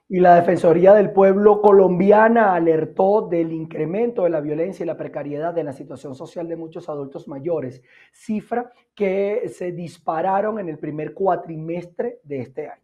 Y 0.09 0.21
la 0.21 0.35
Defensoría 0.35 0.93
del 0.93 1.11
Pueblo 1.11 1.61
colombiana 1.61 2.53
alertó 2.53 3.27
del 3.29 3.51
incremento 3.51 4.23
de 4.23 4.29
la 4.29 4.39
violencia 4.39 4.83
y 4.83 4.87
la 4.87 4.95
precariedad 4.95 5.57
en 5.57 5.65
la 5.65 5.73
situación 5.73 6.15
social 6.15 6.47
de 6.47 6.55
muchos 6.55 6.87
adultos 6.87 7.27
mayores, 7.27 7.81
cifra 8.13 8.71
que 8.95 9.51
se 9.53 9.73
dispararon 9.73 10.59
en 10.59 10.69
el 10.69 10.79
primer 10.79 11.13
cuatrimestre 11.13 12.21
de 12.23 12.39
este 12.39 12.69
año. 12.69 12.81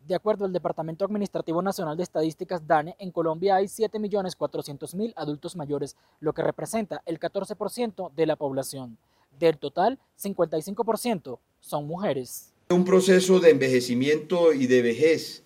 De 0.00 0.14
acuerdo 0.14 0.44
al 0.44 0.52
Departamento 0.52 1.06
Administrativo 1.06 1.62
Nacional 1.62 1.96
de 1.96 2.02
Estadísticas 2.02 2.66
DANE, 2.66 2.94
en 2.98 3.10
Colombia 3.10 3.56
hay 3.56 3.64
7.400.000 3.64 5.14
adultos 5.16 5.56
mayores, 5.56 5.96
lo 6.20 6.34
que 6.34 6.42
representa 6.42 7.02
el 7.06 7.18
14% 7.18 8.12
de 8.12 8.26
la 8.26 8.36
población. 8.36 8.98
Del 9.38 9.56
total, 9.56 9.98
55% 10.22 11.38
son 11.60 11.86
mujeres. 11.86 12.52
Un 12.68 12.84
proceso 12.84 13.40
de 13.40 13.50
envejecimiento 13.50 14.52
y 14.52 14.66
de 14.66 14.82
vejez 14.82 15.45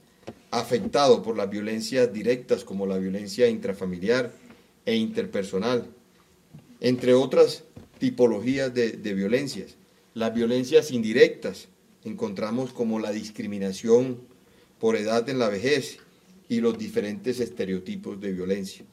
afectado 0.51 1.23
por 1.23 1.37
las 1.37 1.49
violencias 1.49 2.13
directas 2.13 2.65
como 2.65 2.87
la 2.87 2.99
violencia 2.99 3.49
intrafamiliar 3.49 4.33
e 4.85 4.97
interpersonal, 4.97 5.87
entre 6.81 7.15
otras 7.15 7.65
tipologías 7.99 8.73
de, 8.75 8.93
de 8.93 9.15
violencias. 9.15 9.77
Las 10.15 10.35
violencias 10.35 10.91
indirectas 10.91 11.69
encontramos 12.05 12.73
como 12.73 12.99
la 12.99 13.13
discriminación 13.13 14.21
por 14.79 14.97
edad 14.97 15.29
en 15.29 15.39
la 15.39 15.49
vejez 15.49 15.99
y 16.49 16.61
los 16.61 16.77
diferentes 16.79 17.39
estereotipos 17.39 18.21
de 18.21 18.33
violencia. 18.33 18.85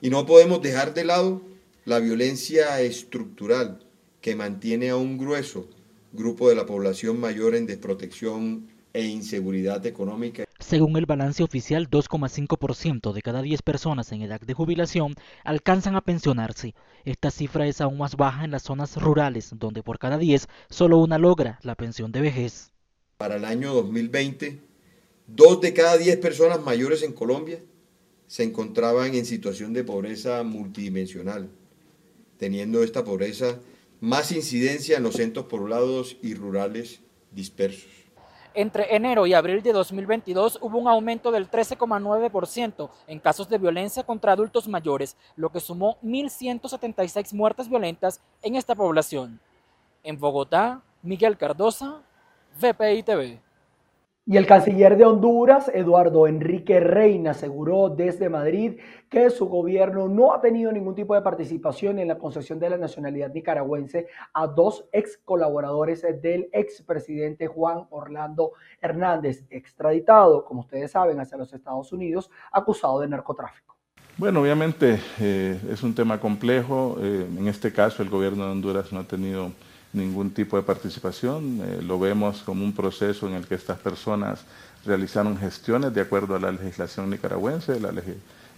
Y 0.00 0.10
no 0.10 0.26
podemos 0.26 0.62
dejar 0.62 0.94
de 0.94 1.04
lado 1.04 1.42
la 1.84 1.98
violencia 1.98 2.80
estructural 2.80 3.84
que 4.20 4.36
mantiene 4.36 4.90
a 4.90 4.96
un 4.96 5.18
grueso 5.18 5.68
grupo 6.12 6.48
de 6.48 6.54
la 6.54 6.66
población 6.66 7.18
mayor 7.18 7.56
en 7.56 7.66
desprotección 7.66 8.68
e 8.92 9.04
inseguridad 9.04 9.84
económica. 9.86 10.44
Según 10.72 10.96
el 10.96 11.04
balance 11.04 11.42
oficial, 11.42 11.90
2,5% 11.90 13.12
de 13.12 13.20
cada 13.20 13.42
10 13.42 13.60
personas 13.60 14.10
en 14.10 14.22
edad 14.22 14.40
de 14.40 14.54
jubilación 14.54 15.14
alcanzan 15.44 15.96
a 15.96 16.00
pensionarse. 16.00 16.74
Esta 17.04 17.30
cifra 17.30 17.66
es 17.66 17.82
aún 17.82 17.98
más 17.98 18.16
baja 18.16 18.46
en 18.46 18.52
las 18.52 18.62
zonas 18.62 18.96
rurales, 18.96 19.50
donde 19.58 19.82
por 19.82 19.98
cada 19.98 20.16
10 20.16 20.48
solo 20.70 20.96
una 20.96 21.18
logra 21.18 21.58
la 21.60 21.74
pensión 21.74 22.10
de 22.10 22.22
vejez. 22.22 22.72
Para 23.18 23.36
el 23.36 23.44
año 23.44 23.74
2020, 23.74 24.62
dos 25.26 25.60
de 25.60 25.74
cada 25.74 25.98
10 25.98 26.16
personas 26.16 26.62
mayores 26.62 27.02
en 27.02 27.12
Colombia 27.12 27.60
se 28.26 28.42
encontraban 28.42 29.14
en 29.14 29.26
situación 29.26 29.74
de 29.74 29.84
pobreza 29.84 30.42
multidimensional, 30.42 31.50
teniendo 32.38 32.82
esta 32.82 33.04
pobreza 33.04 33.60
más 34.00 34.32
incidencia 34.32 34.96
en 34.96 35.02
los 35.02 35.16
centros 35.16 35.44
poblados 35.44 36.16
y 36.22 36.32
rurales 36.32 37.00
dispersos. 37.30 37.90
Entre 38.54 38.94
enero 38.94 39.26
y 39.26 39.32
abril 39.32 39.62
de 39.62 39.72
2022 39.72 40.58
hubo 40.60 40.78
un 40.78 40.86
aumento 40.86 41.30
del 41.30 41.50
13,9% 41.50 42.90
en 43.06 43.18
casos 43.18 43.48
de 43.48 43.56
violencia 43.56 44.02
contra 44.02 44.32
adultos 44.32 44.68
mayores, 44.68 45.16
lo 45.36 45.50
que 45.50 45.60
sumó 45.60 45.96
1.176 46.02 47.32
muertes 47.32 47.68
violentas 47.68 48.20
en 48.42 48.56
esta 48.56 48.74
población. 48.74 49.40
En 50.02 50.18
Bogotá, 50.18 50.82
Miguel 51.02 51.38
Cardosa, 51.38 52.02
VPI 52.60 53.02
TV. 53.02 53.40
Y 54.24 54.36
el 54.36 54.46
canciller 54.46 54.96
de 54.96 55.04
Honduras, 55.04 55.68
Eduardo 55.74 56.28
Enrique 56.28 56.78
Reina, 56.78 57.32
aseguró 57.32 57.88
desde 57.88 58.28
Madrid 58.28 58.78
que 59.08 59.30
su 59.30 59.46
gobierno 59.46 60.06
no 60.06 60.32
ha 60.32 60.40
tenido 60.40 60.70
ningún 60.70 60.94
tipo 60.94 61.16
de 61.16 61.22
participación 61.22 61.98
en 61.98 62.06
la 62.06 62.18
concesión 62.18 62.60
de 62.60 62.70
la 62.70 62.76
nacionalidad 62.76 63.32
nicaragüense 63.32 64.06
a 64.32 64.46
dos 64.46 64.88
ex 64.92 65.18
colaboradores 65.24 66.02
del 66.22 66.48
expresidente 66.52 67.48
Juan 67.48 67.88
Orlando 67.90 68.52
Hernández, 68.80 69.44
extraditado, 69.50 70.44
como 70.44 70.60
ustedes 70.60 70.92
saben, 70.92 71.18
hacia 71.18 71.36
los 71.36 71.52
Estados 71.52 71.92
Unidos, 71.92 72.30
acusado 72.52 73.00
de 73.00 73.08
narcotráfico. 73.08 73.76
Bueno, 74.18 74.40
obviamente 74.40 75.00
eh, 75.18 75.58
es 75.68 75.82
un 75.82 75.96
tema 75.96 76.20
complejo. 76.20 76.96
Eh, 77.00 77.26
en 77.38 77.48
este 77.48 77.72
caso, 77.72 78.04
el 78.04 78.08
gobierno 78.08 78.44
de 78.44 78.52
Honduras 78.52 78.92
no 78.92 79.00
ha 79.00 79.04
tenido 79.04 79.50
ningún 79.92 80.30
tipo 80.30 80.56
de 80.56 80.62
participación. 80.62 81.60
Eh, 81.62 81.82
lo 81.82 81.98
vemos 81.98 82.42
como 82.42 82.64
un 82.64 82.72
proceso 82.72 83.28
en 83.28 83.34
el 83.34 83.46
que 83.46 83.54
estas 83.54 83.78
personas 83.78 84.40
realizaron 84.84 85.36
gestiones 85.36 85.94
de 85.94 86.00
acuerdo 86.00 86.34
a 86.34 86.40
la 86.40 86.52
legislación 86.52 87.10
nicaragüense. 87.10 87.78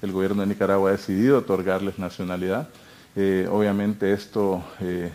el 0.03 0.13
gobierno 0.13 0.43
de 0.43 0.49
Nicaragua 0.49 0.91
ha 0.91 0.93
decidido 0.93 1.39
otorgarles 1.39 1.99
nacionalidad. 1.99 2.69
Eh, 3.17 3.49
obviamente 3.51 4.13
esto 4.13 4.65
eh, 4.81 5.13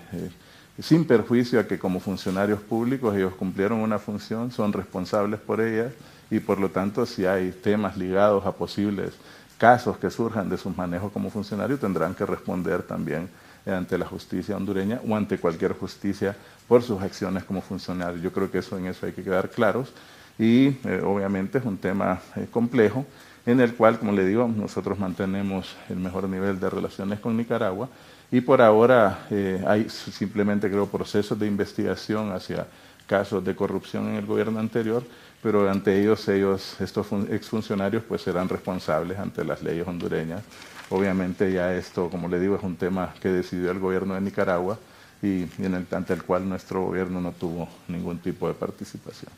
sin 0.81 1.05
perjuicio 1.05 1.59
a 1.59 1.67
que 1.67 1.77
como 1.77 1.99
funcionarios 1.99 2.61
públicos 2.61 3.15
ellos 3.15 3.33
cumplieron 3.35 3.79
una 3.79 3.99
función, 3.99 4.51
son 4.51 4.71
responsables 4.71 5.39
por 5.39 5.59
ella 5.59 5.91
y 6.31 6.39
por 6.39 6.59
lo 6.59 6.69
tanto 6.69 7.05
si 7.05 7.25
hay 7.25 7.51
temas 7.51 7.97
ligados 7.97 8.45
a 8.45 8.53
posibles 8.53 9.13
casos 9.57 9.97
que 9.97 10.09
surjan 10.09 10.49
de 10.49 10.57
sus 10.57 10.75
manejos 10.77 11.11
como 11.11 11.29
funcionarios 11.29 11.81
tendrán 11.81 12.15
que 12.15 12.25
responder 12.25 12.83
también 12.83 13.29
ante 13.65 13.97
la 13.97 14.05
justicia 14.05 14.55
hondureña 14.55 15.01
o 15.07 15.15
ante 15.15 15.37
cualquier 15.37 15.73
justicia 15.73 16.35
por 16.67 16.83
sus 16.83 17.01
acciones 17.01 17.43
como 17.43 17.61
funcionario. 17.61 18.21
Yo 18.21 18.31
creo 18.31 18.49
que 18.49 18.59
eso 18.59 18.77
en 18.77 18.87
eso 18.87 19.05
hay 19.05 19.11
que 19.11 19.23
quedar 19.23 19.49
claros 19.49 19.91
y 20.37 20.67
eh, 20.85 21.01
obviamente 21.03 21.57
es 21.57 21.65
un 21.65 21.77
tema 21.77 22.19
eh, 22.35 22.47
complejo 22.49 23.05
en 23.45 23.59
el 23.59 23.73
cual, 23.73 23.97
como 23.97 24.11
le 24.11 24.25
digo, 24.25 24.47
nosotros 24.47 24.99
mantenemos 24.99 25.75
el 25.89 25.97
mejor 25.97 26.29
nivel 26.29 26.59
de 26.59 26.69
relaciones 26.69 27.19
con 27.19 27.35
Nicaragua 27.35 27.89
y 28.31 28.41
por 28.41 28.61
ahora 28.61 29.25
eh, 29.31 29.63
hay 29.65 29.89
simplemente 29.89 30.69
creo 30.69 30.87
procesos 30.87 31.37
de 31.39 31.47
investigación 31.47 32.31
hacia 32.31 32.67
casos 33.07 33.43
de 33.43 33.55
corrupción 33.55 34.07
en 34.09 34.15
el 34.15 34.25
gobierno 34.27 34.59
anterior, 34.59 35.03
pero 35.41 35.69
ante 35.69 35.99
ellos 35.99 36.27
ellos 36.27 36.79
estos 36.79 37.07
exfuncionarios 37.31 38.03
pues 38.07 38.21
serán 38.21 38.47
responsables 38.47 39.17
ante 39.17 39.43
las 39.43 39.63
leyes 39.63 39.87
hondureñas 39.87 40.43
Obviamente 40.89 41.51
ya 41.51 41.75
esto, 41.75 42.09
como 42.09 42.27
le 42.27 42.39
digo, 42.39 42.55
es 42.55 42.63
un 42.63 42.75
tema 42.75 43.13
que 43.21 43.29
decidió 43.29 43.71
el 43.71 43.79
gobierno 43.79 44.15
de 44.15 44.21
Nicaragua 44.21 44.79
y, 45.21 45.43
en 45.63 45.75
el, 45.75 45.85
ante 45.91 46.13
el 46.13 46.23
cual 46.23 46.47
nuestro 46.49 46.85
gobierno 46.85 47.21
no 47.21 47.31
tuvo 47.31 47.67
ningún 47.87 48.17
tipo 48.19 48.47
de 48.47 48.53
participación. 48.55 49.31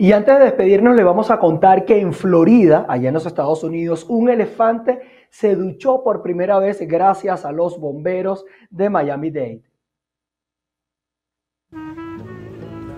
Y 0.00 0.12
antes 0.12 0.38
de 0.38 0.44
despedirnos, 0.44 0.94
le 0.94 1.02
vamos 1.02 1.30
a 1.30 1.38
contar 1.38 1.84
que 1.84 2.00
en 2.00 2.12
Florida, 2.12 2.86
allá 2.88 3.08
en 3.08 3.14
los 3.14 3.26
Estados 3.26 3.64
Unidos, 3.64 4.06
un 4.08 4.30
elefante 4.30 5.00
se 5.30 5.56
duchó 5.56 6.02
por 6.04 6.22
primera 6.22 6.58
vez 6.58 6.80
gracias 6.80 7.44
a 7.44 7.52
los 7.52 7.78
bomberos 7.80 8.44
de 8.70 8.90
Miami-Dade. 8.90 9.67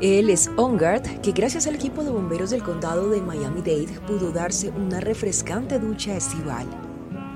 Él 0.00 0.30
es 0.30 0.50
Ongard, 0.56 1.20
que 1.20 1.32
gracias 1.32 1.66
al 1.66 1.74
equipo 1.74 2.02
de 2.02 2.10
bomberos 2.10 2.48
del 2.48 2.62
condado 2.62 3.10
de 3.10 3.20
Miami-Dade 3.20 4.00
pudo 4.06 4.32
darse 4.32 4.70
una 4.70 4.98
refrescante 4.98 5.78
ducha 5.78 6.16
estival. 6.16 6.66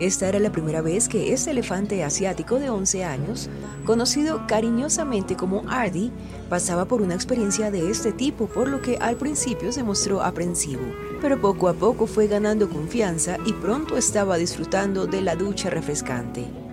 Esta 0.00 0.30
era 0.30 0.38
la 0.38 0.50
primera 0.50 0.80
vez 0.80 1.06
que 1.06 1.34
este 1.34 1.50
elefante 1.50 2.02
asiático 2.02 2.58
de 2.58 2.70
11 2.70 3.04
años, 3.04 3.50
conocido 3.84 4.46
cariñosamente 4.48 5.36
como 5.36 5.62
Ardy, 5.68 6.10
pasaba 6.48 6.86
por 6.86 7.02
una 7.02 7.14
experiencia 7.14 7.70
de 7.70 7.90
este 7.90 8.12
tipo, 8.12 8.46
por 8.46 8.68
lo 8.68 8.80
que 8.80 8.96
al 8.96 9.16
principio 9.16 9.70
se 9.70 9.82
mostró 9.82 10.22
aprensivo, 10.22 10.82
pero 11.20 11.38
poco 11.38 11.68
a 11.68 11.74
poco 11.74 12.06
fue 12.06 12.28
ganando 12.28 12.70
confianza 12.70 13.36
y 13.44 13.52
pronto 13.52 13.98
estaba 13.98 14.38
disfrutando 14.38 15.06
de 15.06 15.20
la 15.20 15.36
ducha 15.36 15.68
refrescante. 15.68 16.63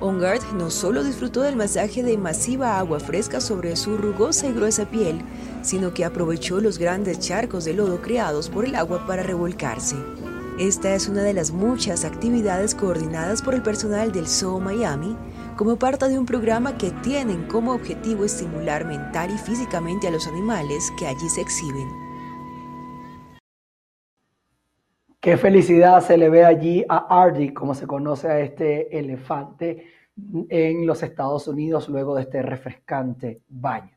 Ongard 0.00 0.42
no 0.54 0.70
solo 0.70 1.02
disfrutó 1.02 1.42
del 1.42 1.56
masaje 1.56 2.02
de 2.02 2.16
masiva 2.16 2.78
agua 2.78 3.00
fresca 3.00 3.40
sobre 3.40 3.74
su 3.74 3.96
rugosa 3.96 4.46
y 4.46 4.52
gruesa 4.52 4.86
piel, 4.86 5.20
sino 5.62 5.92
que 5.92 6.04
aprovechó 6.04 6.60
los 6.60 6.78
grandes 6.78 7.18
charcos 7.18 7.64
de 7.64 7.74
lodo 7.74 8.00
creados 8.00 8.48
por 8.48 8.64
el 8.64 8.76
agua 8.76 9.06
para 9.06 9.24
revolcarse. 9.24 9.96
Esta 10.58 10.94
es 10.94 11.08
una 11.08 11.22
de 11.22 11.34
las 11.34 11.50
muchas 11.50 12.04
actividades 12.04 12.74
coordinadas 12.74 13.42
por 13.42 13.54
el 13.54 13.62
personal 13.62 14.12
del 14.12 14.28
Zoo 14.28 14.60
Miami 14.60 15.16
como 15.56 15.76
parte 15.76 16.08
de 16.08 16.18
un 16.18 16.26
programa 16.26 16.78
que 16.78 16.90
tienen 17.02 17.44
como 17.48 17.72
objetivo 17.72 18.24
estimular 18.24 18.84
mental 18.84 19.30
y 19.34 19.38
físicamente 19.38 20.06
a 20.06 20.12
los 20.12 20.26
animales 20.28 20.92
que 20.96 21.06
allí 21.06 21.28
se 21.28 21.40
exhiben. 21.40 22.07
Qué 25.28 25.36
felicidad 25.36 26.00
se 26.00 26.16
le 26.16 26.30
ve 26.30 26.42
allí 26.42 26.82
a 26.88 27.22
Ardy, 27.22 27.52
como 27.52 27.74
se 27.74 27.86
conoce 27.86 28.28
a 28.28 28.40
este 28.40 28.98
elefante 28.98 29.84
en 30.48 30.86
los 30.86 31.02
Estados 31.02 31.46
Unidos 31.46 31.86
luego 31.90 32.14
de 32.14 32.22
este 32.22 32.40
refrescante 32.40 33.42
baño 33.46 33.94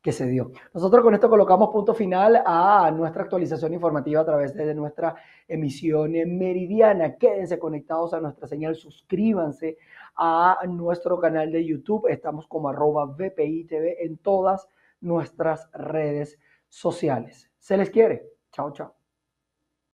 que 0.00 0.12
se 0.12 0.26
dio. 0.26 0.52
Nosotros 0.72 1.02
con 1.02 1.14
esto 1.14 1.28
colocamos 1.28 1.70
punto 1.70 1.94
final 1.94 2.40
a 2.46 2.92
nuestra 2.92 3.24
actualización 3.24 3.74
informativa 3.74 4.20
a 4.20 4.24
través 4.24 4.54
de 4.54 4.72
nuestra 4.72 5.16
emisión 5.48 6.12
meridiana. 6.12 7.16
Quédense 7.16 7.58
conectados 7.58 8.14
a 8.14 8.20
nuestra 8.20 8.46
señal, 8.46 8.76
suscríbanse 8.76 9.78
a 10.14 10.58
nuestro 10.68 11.18
canal 11.18 11.50
de 11.50 11.66
YouTube. 11.66 12.06
Estamos 12.06 12.46
como 12.46 12.68
arroba 12.68 13.04
VPI 13.04 13.64
TV 13.64 14.04
en 14.04 14.18
todas 14.18 14.68
nuestras 15.00 15.68
redes 15.72 16.38
sociales. 16.68 17.50
Se 17.58 17.76
les 17.76 17.90
quiere. 17.90 18.28
Chao, 18.52 18.72
chao. 18.72 18.97